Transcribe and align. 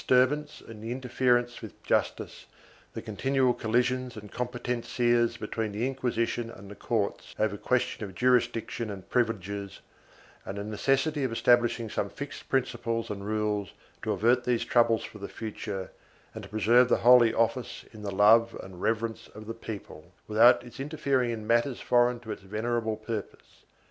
512 0.07 0.65
CONFLICTING 0.67 0.89
JURISDICTIONS 0.89 0.89
[BOOK 0.89 0.89
II 0.89 0.89
ance 0.89 0.89
and 0.89 0.97
interference 0.97 1.61
with 1.61 1.83
justice, 1.83 2.45
the 2.95 3.01
continual 3.03 3.53
collisions 3.53 4.17
and 4.17 4.31
competencias 4.31 5.39
between 5.39 5.71
the 5.73 5.85
Inquisition 5.85 6.49
and 6.49 6.71
the 6.71 6.75
courts 6.75 7.35
over 7.37 7.55
ques 7.55 7.83
tion 7.83 8.05
of 8.05 8.15
jurisdiction 8.15 8.89
and 8.89 9.07
privileges, 9.11 9.81
and 10.43 10.57
the 10.57 10.63
necessity 10.63 11.23
of 11.23 11.31
establishing 11.31 11.87
some 11.87 12.09
fixed 12.09 12.49
principles 12.49 13.11
and 13.11 13.27
rules 13.27 13.73
to 14.01 14.11
avert 14.11 14.43
these 14.43 14.65
troubles 14.65 15.03
for 15.03 15.19
the 15.19 15.29
future 15.29 15.91
and 16.33 16.41
to 16.45 16.49
preserve 16.49 16.89
the 16.89 16.97
Holy 17.05 17.31
Office 17.31 17.85
in 17.93 18.01
the 18.01 18.09
love 18.09 18.57
and 18.63 18.81
reverence 18.81 19.27
of 19.35 19.45
the 19.45 19.53
people, 19.53 20.11
without 20.27 20.63
its 20.63 20.79
interfering 20.79 21.29
in 21.29 21.45
matters 21.45 21.79
foreign 21.79 22.19
to 22.19 22.31
its 22.31 22.41
venerable 22.41 22.97
purpose. 22.97 23.63